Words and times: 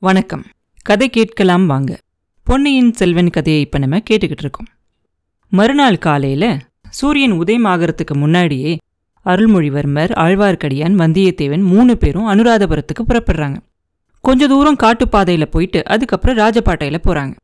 வணக்கம். 0.00 0.44
கதை 0.82 1.10
கேட்கலாம் 1.10 1.66
வாங்க. 1.66 1.98
பொன்னியின் 2.44 2.92
செல்வன் 2.92 3.30
கதையை 3.30 3.62
இப்போ 3.62 3.78
நம்ம 3.78 3.96
கேட்டுக்கிட்டு 3.96 4.38
இருக்கோம். 4.38 4.66
மறுநாள் 5.48 5.98
காலையில 5.98 6.58
சூரியன் 6.90 7.32
உதயமாகறதுக்கு 7.32 8.14
முன்னாடியே 8.14 8.78
அருள்மொழிவர்மர் 9.24 10.10
ஆழ்வார்க்கடியான் 10.16 10.94
வந்தியத்தேவன் 10.94 11.62
மூணு 11.62 11.96
பேரும் 11.96 12.28
அனுராதபுரத்துக்கு 12.28 13.02
புறப்படுறாங்க. 13.08 13.56
கொஞ்ச 14.20 14.46
தூரம் 14.46 14.76
காட்டுப்பாதையில் 14.76 15.50
போயிட்டு 15.50 15.84
அதுக்கப்புறம் 15.84 16.36
ராஜபாட்டையில 16.36 16.96
போறாங்க. 17.04 17.36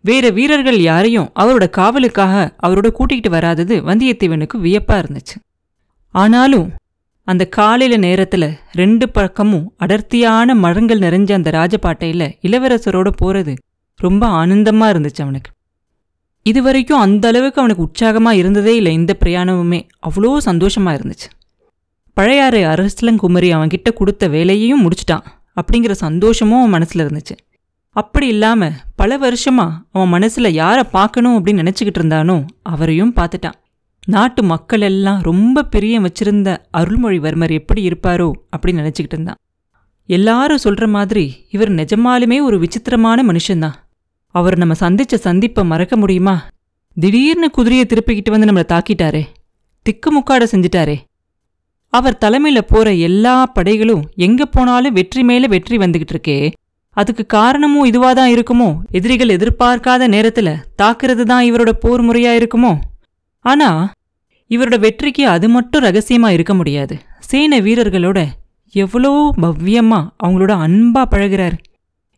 வேற 0.00 0.30
வீரர்கள் 0.30 0.80
யாரையும் 0.80 1.30
அவரோட 1.40 1.70
காவலுக்காக 1.70 2.54
அவரோட 2.62 2.90
கூட்டிகிட்டு 2.98 3.28
வராதது 3.28 3.82
வந்தியத்தேவனுக்கு 3.82 4.58
வியப்பா 4.62 4.92
இருந்துச்சு. 4.92 5.36
ஆனாலும் 6.10 6.72
அந்த 7.28 7.44
காலையில 7.46 8.06
நேரத்துல 8.06 8.44
ரெண்டு 8.72 9.08
பக்கமும் 9.08 9.72
அடர்த்தியான 9.76 10.54
மரங்கள் 10.54 10.98
நிறைஞ்ச 10.98 11.32
அந்த 11.32 11.50
ராஜபாட்டையில 11.50 12.22
இளவரசரோட 12.42 13.08
போறது 13.22 13.56
ரொம்ப 13.96 14.26
ஆனந்தமா 14.26 14.86
இருந்துச்சு 14.92 15.22
அவனுக்கு. 15.22 15.50
இதுவரைக்கும் 16.42 16.98
அந்த 16.98 17.28
அளவுக்கு 17.28 17.60
அவனுக்கு 17.60 17.84
உற்சாகமா 17.86 18.30
இருந்ததே 18.30 18.76
இல்லை 18.76 18.92
இந்த 18.92 19.16
பிரயாணமுமே. 19.24 19.80
அவ்வளோ 20.06 20.36
சந்தோஷமா 20.44 20.92
இருந்துச்சு. 20.98 21.28
பழையாறு 22.16 22.60
அரசலங்குமரி 22.72 23.50
அவன்கிட்ட 23.56 23.92
கொடுத்த 23.94 24.28
வேலையையும் 24.28 24.82
முடிச்சிட்டான் 24.84 25.24
அப்படிங்கிற 25.56 25.90
சந்தோஷமும் 25.90 26.64
அவன் 26.64 26.82
மனசுல 26.82 26.96
இருந்துச்சு. 26.96 27.36
அப்படி 27.96 28.26
இல்லாம 28.26 28.70
பல 28.96 29.18
வருஷமா 29.18 29.66
அவன் 29.92 30.12
மனசுல 30.12 30.48
யாரை 30.48 30.84
பார்க்கணும் 30.84 31.36
அப்படின்னு 31.38 31.64
நினைச்சுக்கிட்டு 31.64 31.98
இருந்தானோ 32.00 32.44
அவரையும் 32.62 33.14
பார்த்துட்டான். 33.16 33.58
நாட்டு 34.10 34.42
மக்கள் 34.42 34.80
எல்லாம் 34.80 35.22
ரொம்ப 35.22 35.62
பிரியம் 35.62 36.04
வச்சிருந்த 36.04 36.56
அருள்மொழிவர்மர் 36.76 37.50
எப்படி 37.50 37.88
இருப்பாரோ 37.88 38.30
அப்படின்னு 38.56 38.70
நினச்சிக்கிட்டு 38.70 39.12
இருந்தான். 39.12 39.36
எல்லாரும் 40.06 40.58
சொல்ற 40.64 40.88
மாதிரி 40.88 41.46
இவர் 41.50 41.70
நிஜமாலுமே 41.70 42.42
ஒரு 42.42 42.58
விசித்திரமான 42.58 43.22
மனுஷன்தான். 43.22 43.72
அவர் 44.26 44.56
நம்ம 44.56 44.74
சந்திச்ச 44.80 45.14
சந்திப்பை 45.14 45.64
மறக்க 45.64 45.96
முடியுமா? 45.96 46.46
திடீர்னு 46.94 47.50
குதிரையை 47.50 47.86
திருப்பிக்கிட்டு 47.86 48.30
வந்து 48.30 48.46
நம்மளை 48.46 48.64
தாக்கிட்டாரே. 48.68 49.22
திக்குமுக்காட 49.82 50.46
செஞ்சிட்டாரே. 50.52 50.96
அவர் 51.88 52.18
தலைமையில 52.20 52.60
போற 52.60 52.94
எல்லா 52.94 53.46
படைகளும் 53.46 54.02
எங்க 54.14 54.46
போனாலும் 54.46 54.92
வெற்றி 54.92 55.22
மேல 55.22 55.46
வெற்றி 55.46 55.76
வந்துகிட்டு 55.76 56.08
இருக்கே. 56.12 56.52
அதுக்கு 56.90 57.26
காரணமும் 57.26 57.90
இதுவாதான் 57.90 58.40
இருக்குமோ? 58.40 58.78
எதிரிகள் 58.90 59.36
எதிர்பார்க்காத 59.36 60.08
நேரத்துல 60.08 60.56
தாக்குறது 60.82 61.22
தான் 61.22 61.44
இவரோட 61.44 61.70
போர் 61.70 62.02
முறையா 62.02 62.46
இருக்குமோ? 62.46 62.78
ஆனா 63.40 63.90
இவரோட 64.50 64.78
வெற்றிக்கு 64.78 65.28
அது 65.28 65.48
மட்டும் 65.48 65.82
ரகசியமாக 65.82 66.32
இருக்க 66.32 66.54
முடியாது. 66.54 66.94
சேன 67.30 67.60
வீரர்களோட 67.60 68.18
எவ்வளோ 68.74 69.10
பவ்யமாக 69.42 70.08
அவங்களோட 70.24 70.52
அன்பா 70.66 71.02
பழகுறாரு. 71.12 71.56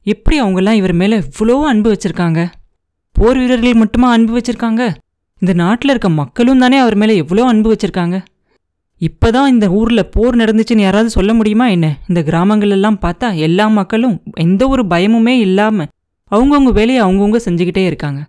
எப்படி 0.07 0.37
அவங்கெல்லாம் 0.41 0.73
இவர் 0.73 0.93
மேலே 0.93 1.17
இவ்வளோ 1.19 1.57
அன்பு 1.63 1.89
வச்சிருக்காங்க? 1.93 2.41
போர் 3.17 3.39
வீரர்கள் 3.39 3.75
மட்டுமா 3.75 4.11
அன்பு 4.11 4.33
வச்சிருக்காங்க? 4.37 4.83
இந்த 5.43 5.53
நாட்டில் 5.53 5.91
இருக்க 5.91 6.09
மக்களும் 6.09 6.59
தானே 6.59 6.79
அவர் 6.79 6.95
மேலே 6.95 7.17
எவ்வளோ 7.17 7.45
அன்பு 7.45 7.69
வச்சிருக்காங்க? 7.75 8.17
இப்பதான் 9.01 9.47
இந்த 9.47 9.67
ஊரில் 9.71 10.09
போர் 10.09 10.37
நடந்துச்சுன்னு 10.37 10.87
யாராவது 10.87 11.11
சொல்ல 11.11 11.35
முடியுமா 11.35 11.67
என்ன? 11.69 11.87
இந்த 12.09 12.21
கிராமங்களெல்லாம் 12.21 12.99
பார்த்தா 13.05 13.29
எல்லா 13.37 13.67
மக்களும் 13.69 14.23
எந்த 14.35 14.69
ஒரு 14.69 14.83
பயமுமே 14.83 15.35
இல்லாமல் 15.39 15.91
அவங்கவுங்க 16.31 16.73
வேலையை 16.73 17.03
அவங்கவுங்க 17.05 17.41
செஞ்சுக்கிட்டே 17.45 17.85
இருக்காங்க. 17.87 18.21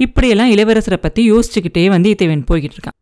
இப்படியெல்லாம் 0.00 0.50
இளவரசரை 0.50 0.96
பற்றி 0.96 1.32
யோசிச்சுக்கிட்டே 1.32 1.86
வந்தியத்தேவன் 1.94 2.46
போய்கிட்டு 2.50 2.76
இருக்கான். 2.78 2.98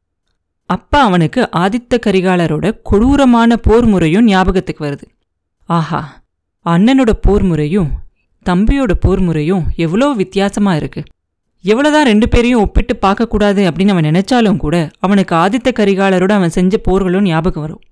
அப்ப 0.74 1.00
அவனுக்கு 1.08 1.40
ஆதித்த 1.62 1.98
கரிகாலரோட 2.06 2.66
கொடூரமான 2.90 3.56
போர் 3.66 3.86
முறையும் 3.92 4.26
ஞாபகத்துக்கு 4.26 4.82
வருது. 4.86 5.06
ஆஹா 5.68 6.00
அண்ணனோட 6.66 7.10
போர் 7.24 7.44
முறையும் 7.50 7.90
தம்பியோட 8.46 8.92
போர் 9.04 9.22
முறையும் 9.26 9.64
எவ்வளோ 9.84 10.06
வித்தியாசமா 10.20 10.72
இருக்கு. 10.80 11.00
எவ்வளோதான் 11.64 12.08
ரெண்டு 12.10 12.26
பேரையும் 12.28 12.62
ஒப்பிட்டு 12.64 12.94
பார்க்கக்கூடாது 13.04 13.62
அப்படின்னு 13.68 13.94
அவன் 13.94 14.08
நினைச்சாலும் 14.10 14.60
கூட 14.62 14.76
அவனுக்கு 15.06 15.34
ஆதித்த 15.42 15.70
கரிகாலரோட 15.80 16.32
அவன் 16.38 16.56
செஞ்ச 16.56 16.80
போர்களும் 16.88 17.28
ஞாபகம் 17.30 17.64
வரும். 17.64 17.82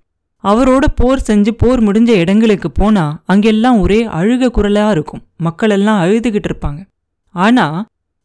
அவரோட 0.44 0.84
போர் 1.00 1.26
செஞ்சு 1.28 1.52
போர் 1.62 1.80
முடிஞ்ச 1.86 2.10
இடங்களுக்கு 2.22 2.68
போனா 2.70 3.04
அங்கெல்லாம் 3.32 3.78
ஒரே 3.84 4.00
அழுக 4.18 4.50
குரலா 4.56 4.84
இருக்கும். 4.90 5.22
மக்கள் 5.46 5.74
எல்லாம் 5.76 6.02
அழுதுகிட்டு 6.04 6.48
இருப்பாங்க. 6.50 6.80
ஆனா 7.34 7.66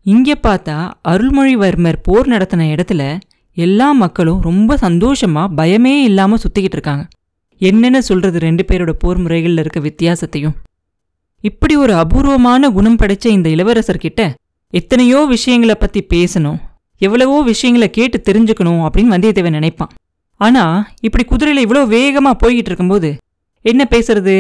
இங்கே 0.06 0.36
பார்த்தா 0.48 0.78
அருள்மொழிவர்மர் 1.12 2.00
போர் 2.08 2.28
நடத்தின 2.28 2.68
இடத்துல 2.74 3.04
எல்லா 3.58 3.88
மக்களும் 4.04 4.40
ரொம்ப 4.42 4.78
சந்தோஷமாக 4.86 5.54
பயமே 5.60 5.94
இல்லாமல் 6.08 6.42
சுற்றிக்கிட்டு 6.44 6.78
இருக்காங்க. 6.78 7.04
என்னென்ன 7.62 8.00
சொல்கிறது 8.02 8.38
ரெண்டு 8.46 8.64
பேரோட 8.70 8.92
போர் 9.02 9.20
முறைகளில் 9.24 9.62
இருக்க 9.64 9.80
வித்தியாசத்தையும். 9.80 10.56
இப்படி 11.44 11.76
ஒரு 11.84 11.94
அபூர்வமான 12.04 12.70
குணம் 12.78 13.00
படைச்ச 13.02 13.26
இந்த 13.38 13.48
இளவரசர்கிட்ட 13.56 14.22
எத்தனையோ 14.74 15.20
விஷயங்களை 15.36 15.76
பற்றி 15.76 16.02
பேசணும் 16.14 16.60
எவ்வளவோ 17.02 17.38
விஷயங்களை 17.52 17.88
கேட்டு 17.90 18.18
தெரிஞ்சுக்கணும் 18.28 18.84
அப்படின்னு 18.86 19.14
வந்தியத்தேவன் 19.16 19.58
நினைப்பான். 19.60 19.92
ஆனால் 20.40 20.78
இப்படி 21.08 21.24
குதிரையில் 21.26 21.66
இவ்வளோ 21.66 21.82
வேகமாக 21.96 22.40
போய்கிட்டு 22.42 22.70
இருக்கும்போது 22.72 23.10
என்ன 23.66 23.82
பேசுறது? 23.94 24.36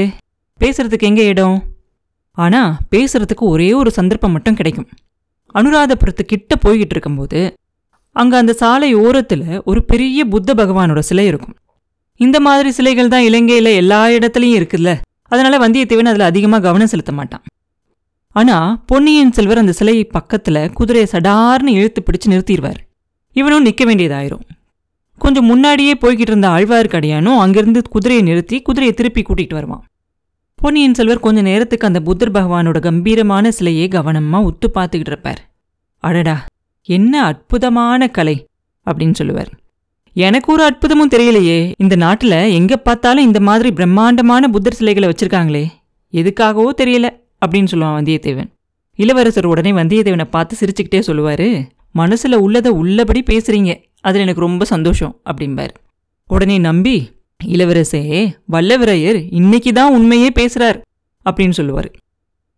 பேசுறதுக்கு 0.60 1.10
எங்கே 1.12 1.26
இடம்? 1.34 1.58
ஆனால் 2.38 2.72
பேசுறதுக்கு 2.94 3.46
ஒரே 3.54 3.70
ஒரு 3.82 3.92
சந்தர்ப்பம் 4.00 4.34
மட்டும் 4.36 4.58
கிடைக்கும். 4.60 4.88
அனுராதபுரத்து 5.56 6.24
கிட்ட 6.32 6.54
போய்கிட்டு 6.66 6.96
இருக்கும்போது 6.96 7.40
அங்கே 8.16 8.36
அந்த 8.38 8.54
சாலை 8.54 8.94
ஓரத்தில் 8.94 9.46
ஒரு 9.64 9.84
பெரிய 9.84 10.26
புத்த 10.26 10.54
பகவானோட 10.54 11.00
சிலை 11.00 11.26
இருக்கும். 11.26 11.56
இந்த 12.20 12.40
மாதிரி 12.40 12.70
சிலைகள் 12.72 13.12
தான் 13.14 13.22
இலங்கையில் 13.22 13.72
எல்லா 13.82 14.08
இடத்துலையும் 14.08 14.58
இருக்குல்ல. 14.60 14.92
அதனால் 15.28 15.64
வந்தியத்தேவன் 15.64 16.10
அதில் 16.12 16.30
அதிகமாக 16.30 16.64
கவனம் 16.68 16.88
செலுத்த 16.88 17.12
மாட்டான். 17.12 17.44
ஆனால் 18.32 18.80
பொன்னியின் 18.86 19.32
செல்வர் 19.32 19.58
அந்த 19.58 19.72
சிலை 19.72 20.04
பக்கத்தில் 20.04 20.72
குதிரையை 20.74 21.08
சடார்னு 21.12 21.72
இழுத்து 21.72 22.02
பிடிச்சு 22.02 22.32
நிறுத்திடுவார். 22.34 22.80
இவனும் 23.36 23.62
நிற்க 23.62 23.84
வேண்டியதாயிரும். 23.86 24.46
கொஞ்சம் 25.22 25.46
முன்னாடியே 25.46 25.94
போய்கிட்டு 25.94 26.32
இருந்த 26.32 26.48
ஆழ்வார்க்கடியானும் 26.48 27.38
அங்கிருந்து 27.38 27.82
குதிரையை 27.90 28.24
நிறுத்தி 28.24 28.62
குதிரையை 28.62 28.94
திருப்பி 28.94 29.22
கூட்டிகிட்டு 29.22 29.54
வருவான். 29.54 29.84
பொன்னியின் 30.60 30.94
செல்வர் 30.94 31.20
கொஞ்ச 31.20 31.42
நேரத்துக்கு 31.42 31.88
அந்த 31.88 32.00
புத்தர் 32.02 32.32
பகவானோட 32.32 32.80
கம்பீரமான 32.80 33.52
சிலையை 33.52 33.88
கவனமா 33.88 34.40
உத்து 34.50 34.68
பார்த்துக்கிட்டு 34.74 35.14
இருப்பார். 35.14 35.42
அடடா! 36.04 36.36
என்ன 36.90 37.14
அற்புதமான 37.24 38.08
கலை 38.08 38.36
அப்படின்னு 38.88 39.18
சொல்லுவார். 39.20 39.52
எனக்கு 40.16 40.50
ஒரு 40.54 40.64
அற்புதமும் 40.64 41.14
தெரியலையே. 41.16 41.60
இந்த 41.78 41.96
நாட்டில் 41.96 42.38
எங்கே 42.58 42.78
பார்த்தாலும் 42.78 43.26
இந்த 43.26 43.40
மாதிரி 43.40 43.70
பிரம்மாண்டமான 43.72 44.50
புத்தர் 44.50 44.78
சிலைகளை 44.80 45.08
வச்சிருக்காங்களே. 45.12 45.64
எதுக்காகவோ 46.14 46.70
தெரியல 46.82 47.08
அப்படின்னு 47.46 47.72
சொல்லுவான் 47.72 47.98
வந்தியத்தேவன். 48.00 48.50
இளவரசர் 49.00 49.52
உடனே 49.54 49.72
வந்தியத்தேவனை 49.72 50.28
பார்த்து 50.36 50.60
சிரிச்சுக்கிட்டே 50.62 51.00
சொல்லுவார் 51.00 51.48
மனசில் 51.92 52.42
உள்ளதை 52.46 52.72
உள்ளபடி 52.82 53.22
பேசுறீங்க. 53.32 53.72
அதில் 54.02 54.24
எனக்கு 54.26 54.46
ரொம்ப 54.48 54.64
சந்தோஷம் 54.66 55.14
அப்படிம்பார். 55.30 55.74
உடனே 56.30 56.58
நம்பி 56.70 56.96
இளவரசே 57.56 58.02
வல்லவரையர் 58.54 59.20
இன்னைக்கு 59.40 59.72
தான் 59.74 59.94
உண்மையே 59.94 60.30
பேசுகிறார் 60.40 60.78
அப்படின்னு 61.26 61.58
சொல்லுவார். 61.60 61.90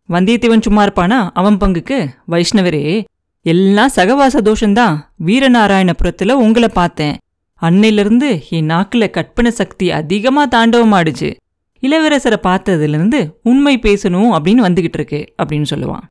வந்தியத்தேவன் 0.10 0.66
சும்மா 0.66 0.84
இருப்பானா? 0.86 1.20
அவன் 1.34 1.58
பங்குக்கு 1.62 1.98
வைஷ்ணவரே 2.34 2.84
எல்லாம் 3.48 3.92
சகவாச 3.96 4.42
தோஷந்தான் 4.42 4.96
வீரநாராயணபுரத்துல 5.26 6.32
உங்களை 6.32 6.70
பார்த்தேன். 6.70 7.18
அன்னையிலிருந்து 7.62 8.44
என் 8.50 8.68
நாக்குல 8.68 9.10
கற்பனை 9.10 9.52
சக்தி 9.52 9.92
அதிகமா 9.92 10.48
தாண்டவமாடுச்சு. 10.48 11.30
இளவரசரை 11.82 12.38
பார்த்ததுலேருந்து 12.44 13.20
உண்மை 13.44 13.78
பேசணும் 13.78 14.32
அப்படின்னு 14.38 14.66
வந்துகிட்டு 14.68 14.98
இருக்கு 15.00 15.34
அப்படின்னு 15.44 15.66
சொல்லுவான். 15.70 16.06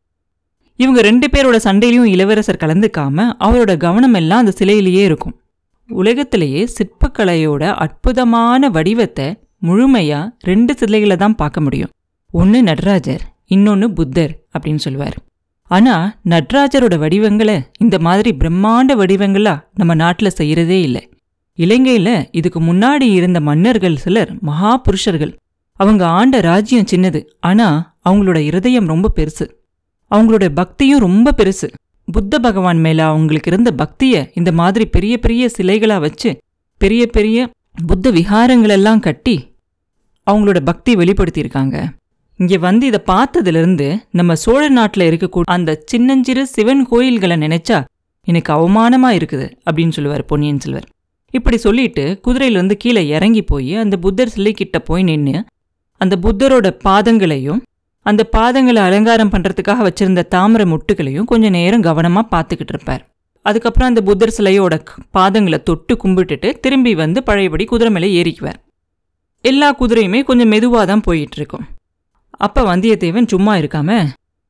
இவங்க 0.77 1.01
ரெண்டு 1.01 1.27
பேரோட 1.33 1.57
சண்டையிலையும் 1.65 2.13
இளவரசர் 2.15 2.63
கலந்துக்காம 2.65 3.33
அவரோட 3.41 3.77
கவனம் 3.77 4.15
எல்லாம் 4.15 4.39
அந்த 4.39 4.53
சிலையிலேயே 4.59 5.03
இருக்கும். 5.03 5.41
உலகத்திலேயே 5.89 6.69
சிற்பக்கலையோட 6.77 7.75
அற்புதமான 7.75 8.69
வடிவத்தை 8.69 9.39
முழுமையா 9.63 10.31
ரெண்டு 10.41 10.75
சிலைகளை 10.75 11.17
தான் 11.17 11.35
பார்க்க 11.35 11.61
முடியும். 11.61 11.91
ஒன்று 12.33 12.63
நடராஜர் 12.63 13.21
இன்னொன்று 13.47 13.93
புத்தர் 13.93 14.39
அப்படின்னு 14.59 14.85
சொல்லுவார். 14.87 15.17
ஆனா 15.69 16.19
நட்ராஜரோட 16.25 16.99
வடிவங்களை 16.99 17.63
இந்த 17.79 17.99
மாதிரி 17.99 18.31
பிரம்மாண்ட 18.37 18.93
வடிவங்களா 19.01 19.55
நம்ம 19.75 19.95
நாட்டில் 19.95 20.37
செய்யறதே 20.37 20.79
இல்லை. 20.81 21.09
இலங்கையில 21.59 22.25
இதுக்கு 22.31 22.61
முன்னாடி 22.61 23.09
இருந்த 23.19 23.41
மன்னர்கள் 23.41 23.97
சிலர் 23.97 24.33
மகா 24.41 24.77
புருஷர்கள் 24.77 25.33
அவங்க 25.73 26.07
ஆண்ட 26.07 26.41
ராஜ்யம் 26.41 26.89
சின்னது 26.93 27.21
ஆனா 27.41 27.97
அவங்களோட 28.09 28.37
இருதயம் 28.37 28.87
ரொம்ப 28.87 29.13
பெருசு. 29.17 29.47
அவங்களோட 30.11 30.49
பக்தியும் 30.49 30.99
ரொம்ப 30.99 31.35
பெருசு. 31.37 31.69
புத்த 32.13 32.39
பகவான் 32.39 32.81
மேல 32.81 33.05
அவங்களுக்கு 33.05 33.51
இருந்த 33.53 33.71
பக்திய 33.79 34.31
இந்த 34.35 34.53
மாதிரி 34.53 34.87
பெரிய 34.87 35.19
பெரிய 35.19 35.49
சிலைகளா 35.59 36.01
வச்சு 36.01 36.31
பெரிய 36.81 37.07
பெரிய 37.07 37.49
புத்த 37.87 38.13
விகாரங்களெல்லாம் 38.13 39.01
கட்டி 39.01 39.37
அவங்களோட 40.31 40.61
பக்தி 40.61 40.95
வெளிப்படுத்தியிருக்காங்க. 40.95 41.77
இங்கே 42.39 42.57
வந்து 42.59 42.85
இதை 42.87 43.01
பார்த்ததுலேருந்து 43.13 43.87
நம்ம 44.19 44.35
சோழ 44.43 44.63
நாட்டில் 44.69 45.05
இருக்கக்கூடிய 45.11 45.53
அந்த 45.57 45.71
சின்னஞ்சிறு 45.91 46.43
சிவன் 46.55 46.83
கோயில்களை 46.91 47.37
நினைச்சா 47.45 47.79
எனக்கு 48.27 48.51
அவமானமா 48.57 49.11
இருக்குது 49.19 49.47
அப்படின்னு 49.67 49.95
சொல்லுவார் 49.97 50.25
பொன்னியின் 50.25 50.61
செல்வர். 50.65 50.87
இப்படி 51.35 51.57
சொல்லிட்டு 51.57 52.05
குதிரையிலேருந்து 52.27 52.77
கீழே 52.83 53.03
இறங்கி 53.17 53.43
போய் 53.43 53.73
அந்த 53.83 53.97
புத்தர் 54.05 54.33
சிலை 54.35 54.53
கிட்ட 54.53 54.79
போய் 54.79 55.03
நின்று 55.03 55.41
அந்த 56.01 56.15
புத்தரோட 56.25 56.69
பாதங்களையும் 56.87 57.61
அந்த 58.07 58.23
பாதங்களை 58.37 58.81
அலங்காரம் 58.89 59.33
பண்றதுக்காக 59.35 59.85
வச்சிருந்த 59.89 60.25
தாமரை 60.35 60.67
முட்டுகளையும் 60.73 61.29
கொஞ்ச 61.31 61.47
நேரம் 61.57 61.87
கவனமா 61.89 62.23
பார்த்துக்கிட்டு 62.35 62.75
இருப்பார். 62.75 63.03
அதுக்கப்புறம் 63.47 63.89
அந்த 63.89 64.01
புத்தர் 64.09 64.35
சிலையோட 64.37 64.75
பாதங்களை 65.17 65.59
தொட்டு 65.69 65.95
கும்பிட்டுட்டு 66.03 66.49
திரும்பி 66.65 66.93
வந்து 66.95 67.23
பழையபடி 67.23 67.65
குதிரை 67.65 67.93
மேலே 67.93 68.11
ஏறிக்குவார். 68.21 68.61
எல்லா 69.45 69.71
குதிரையுமே 69.81 70.21
கொஞ்சம் 70.25 70.53
மெதுவாக 70.55 70.87
தான் 70.93 71.05
போயிட்டு 71.09 71.39
இருக்கும். 71.41 71.67
அப்ப 72.39 72.65
வந்தியத்தேவன் 72.69 73.27
சும்மா 73.27 73.55
இருக்காம 73.55 73.91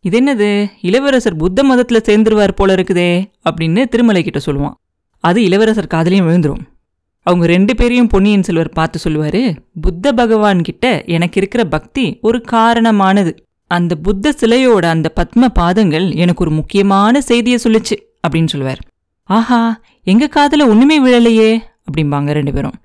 இது 0.00 0.16
என்னது 0.20 0.70
இளவரசர் 0.80 1.36
புத்த 1.36 1.64
மதத்தில் 1.64 2.06
சேர்ந்துருவார் 2.08 2.56
போல 2.56 2.74
இருக்குதே 2.74 3.10
அப்படின்னு 3.50 3.88
திருமலை 3.88 4.22
கிட்ட 4.22 4.40
சொல்லுவான். 4.46 4.76
அது 5.24 5.38
இளவரசர் 5.42 5.92
காதலையும் 5.94 6.26
விழுந்துடும் 6.28 6.64
அவங்க 7.26 7.46
ரெண்டு 7.46 7.74
பேரையும் 7.74 8.08
பொன்னியின் 8.08 8.42
செல்வர் 8.42 8.76
பார்த்து 8.78 8.98
சொல்லுவாரு 9.04 9.40
புத்த 9.80 10.12
பகவான் 10.12 10.60
கிட்ட 10.62 11.04
எனக்கு 11.04 11.38
இருக்கிற 11.40 11.64
பக்தி 11.64 12.18
ஒரு 12.20 12.40
காரணமானது. 12.40 13.32
அந்த 13.70 13.92
புத்த 13.96 14.34
சிலையோட 14.40 14.84
அந்த 14.84 15.08
பத்ம 15.20 15.46
பாதங்கள் 15.52 16.06
எனக்கு 16.10 16.44
ஒரு 16.44 16.52
முக்கியமான 16.54 17.20
செய்தியை 17.20 17.58
சொல்லுச்சு 17.62 17.96
அப்படின்னு 18.26 18.46
சொல்லுவார். 18.46 18.82
ஆஹா 19.24 19.80
எங்க 20.02 20.26
காதில் 20.26 20.68
ஒண்ணுமே 20.68 20.98
விழலையே 21.06 21.50
அப்படிம்பாங்க 21.86 22.30
ரெண்டு 22.30 22.52
பேரும். 22.52 22.76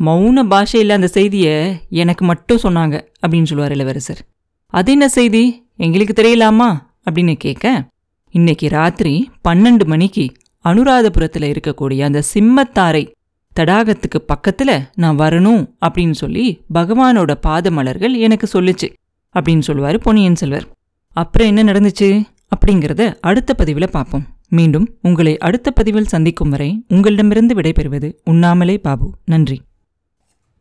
மௌன 0.00 0.42
பாஷையில் 0.48 0.96
அந்த 0.96 1.06
செய்தியை 1.06 1.54
எனக்கு 2.02 2.24
மட்டும் 2.24 2.62
சொன்னாங்க 2.62 2.96
அப்படின்னு 3.26 3.50
சொல்லுவார் 3.50 3.72
இளவரசர். 3.72 4.20
அது 4.70 4.92
என்ன 4.92 5.08
செய்தி? 5.08 5.66
எங்களுக்கு 5.76 6.22
தெரியலாமா? 6.22 6.78
அப்படின்னு 7.10 7.34
கேட்க 7.34 7.88
இன்னைக்கு 8.30 8.68
ராத்திரி 8.68 9.30
பன்னெண்டு 9.48 9.86
மணிக்கு 9.86 10.32
அனுராதபுரத்தில் 10.64 11.56
இருக்கக்கூடிய 11.56 12.02
அந்த 12.02 12.22
சிம்மத்தாரை 12.34 13.12
தடாகத்துக்கு 13.60 14.24
பக்கத்துல 14.28 14.84
நான் 14.94 15.18
வரணும் 15.18 15.70
அப்படின்னு 15.80 16.10
சொல்லி 16.10 16.60
பகவானோட 16.74 17.34
பாத 17.34 17.70
மலர்கள் 17.70 18.14
எனக்கு 18.14 18.60
சொல்லுச்சு 18.60 18.92
அப்படின்னு 19.34 19.62
சொல்லுவாரு 19.66 19.98
பொன்னியின் 19.98 20.36
செல்வர். 20.36 20.68
அப்புறம் 21.12 21.56
என்ன 21.56 21.72
நடந்துச்சு? 21.72 22.22
அப்படிங்கிறத 22.56 23.14
அடுத்த 23.20 23.54
பதிவில் 23.54 23.90
பார்ப்போம். 23.90 24.26
மீண்டும் 24.48 24.94
உங்களை 25.02 25.38
அடுத்த 25.38 25.70
பதிவில் 25.70 26.04
சந்திக்கும் 26.04 26.48
வரை 26.48 26.84
உங்களிடமிருந்து 26.88 27.54
விடைபெறுவது 27.54 28.12
உண்ணாமலே 28.24 28.78
பாபு. 28.78 29.14
நன்றி. 29.24 29.60